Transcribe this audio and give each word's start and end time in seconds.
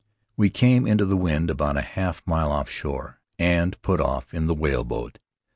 We 0.35 0.49
came 0.49 0.87
into 0.87 1.05
the 1.05 1.15
wind 1.15 1.51
about 1.51 1.77
a 1.77 1.83
half 1.83 2.23
mile 2.25 2.51
offshore 2.51 3.21
and 3.37 3.79
put 3.83 4.01
off 4.01 4.33
in 4.33 4.47
the 4.47 4.55
whaleboat. 4.55 5.19